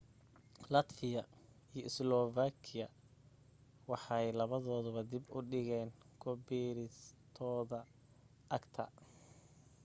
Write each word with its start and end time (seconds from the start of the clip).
latvia 0.73 1.21
iyo 1.77 1.87
slovakia 1.97 2.87
waxay 3.89 4.27
labadooduba 4.39 5.01
dib 5.11 5.23
u 5.37 5.39
dhigeen 5.49 5.89
ku 6.21 6.29
biiristooda 6.45 7.79
acta 8.57 8.83